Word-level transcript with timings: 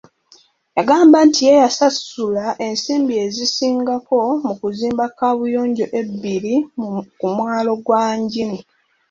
Yagamba 0.77 1.17
nti 1.27 1.41
ye 1.49 1.53
yasasula 1.63 2.45
ensimbi 2.65 3.13
ezisingako 3.25 4.17
mu 4.45 4.53
kuzimba 4.59 5.05
kaabuyonjo 5.17 5.85
ebbiri 5.99 6.55
ku 7.19 7.27
mwalo 7.35 7.73
gwa 7.85 8.01
Ajini. 8.13 8.59